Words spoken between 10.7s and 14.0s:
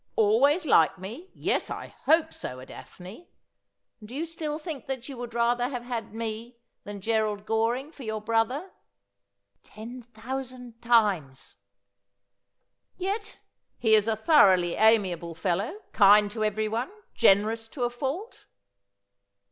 times.'' Yet he